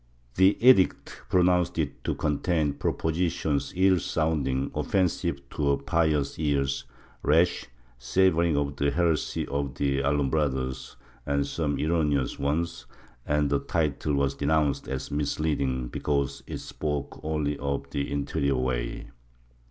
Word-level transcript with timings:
The 0.33 0.57
edict 0.67 1.21
pronounced 1.29 1.77
it 1.77 2.03
to 2.05 2.15
contain 2.15 2.73
propositions 2.73 3.71
ill 3.75 3.99
sounding, 3.99 4.71
offensive 4.73 5.47
to 5.51 5.77
pious 5.85 6.39
ears, 6.39 6.85
rash, 7.21 7.67
savoring 7.99 8.57
of 8.57 8.77
the 8.77 8.89
heresy 8.89 9.45
of 9.45 9.75
the 9.75 9.99
Alumbrados, 9.99 10.95
and 11.23 11.45
some 11.45 11.77
erroneous 11.79 12.39
ones, 12.39 12.87
and 13.27 13.51
the 13.51 13.59
title 13.59 14.15
was 14.15 14.33
denounced 14.33 14.87
as 14.87 15.11
misleading 15.11 15.87
because 15.87 16.41
it 16.47 16.57
spoke 16.57 17.19
only 17.21 17.55
of 17.59 17.87
the 17.91 18.11
interior 18.11 18.55
way. 18.57 19.11